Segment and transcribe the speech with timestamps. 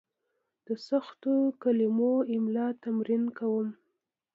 [0.65, 3.67] زه د سختو کلمو املا تمرین کوم.